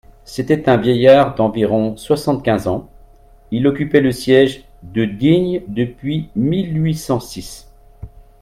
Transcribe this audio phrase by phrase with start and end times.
[0.25, 2.89] C'était un vieillard d'environ soixante-quinze ans,
[3.51, 7.69] il occupait le siège de Digne depuis mille huit cent six.